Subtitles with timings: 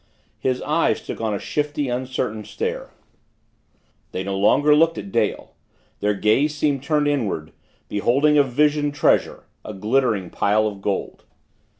[0.39, 2.89] His eyes took on a shifty, uncertain stare
[4.13, 5.53] they no longer looked at Dale
[5.99, 7.51] their gaze seemed turned inward,
[7.87, 11.23] beholding a visioned treasure, a glittering pile of gold.